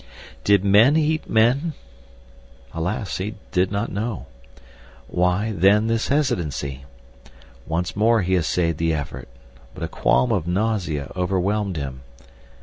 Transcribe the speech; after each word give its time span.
Did 0.43 0.65
men 0.65 0.97
eat 0.97 1.29
men? 1.29 1.73
Alas, 2.73 3.17
he 3.19 3.35
did 3.51 3.71
not 3.71 3.91
know. 3.91 4.25
Why, 5.05 5.51
then, 5.51 5.85
this 5.85 6.07
hesitancy! 6.07 6.85
Once 7.67 7.95
more 7.95 8.23
he 8.23 8.35
essayed 8.35 8.79
the 8.79 8.95
effort, 8.95 9.27
but 9.75 9.83
a 9.83 9.87
qualm 9.87 10.31
of 10.31 10.47
nausea 10.47 11.11
overwhelmed 11.15 11.77
him. 11.77 12.01